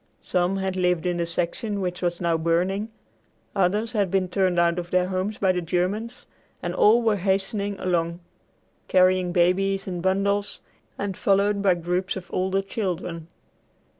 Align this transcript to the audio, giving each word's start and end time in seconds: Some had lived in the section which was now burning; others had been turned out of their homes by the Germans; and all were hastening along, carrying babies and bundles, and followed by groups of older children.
Some 0.23 0.57
had 0.57 0.75
lived 0.75 1.05
in 1.05 1.17
the 1.17 1.27
section 1.27 1.79
which 1.79 2.01
was 2.01 2.19
now 2.19 2.35
burning; 2.35 2.89
others 3.55 3.91
had 3.91 4.09
been 4.09 4.29
turned 4.29 4.57
out 4.59 4.79
of 4.79 4.89
their 4.89 5.09
homes 5.09 5.37
by 5.37 5.51
the 5.51 5.61
Germans; 5.61 6.25
and 6.63 6.73
all 6.73 7.03
were 7.03 7.17
hastening 7.17 7.77
along, 7.79 8.19
carrying 8.87 9.31
babies 9.31 9.85
and 9.85 10.01
bundles, 10.01 10.61
and 10.97 11.15
followed 11.15 11.61
by 11.61 11.75
groups 11.75 12.15
of 12.15 12.31
older 12.33 12.63
children. 12.63 13.27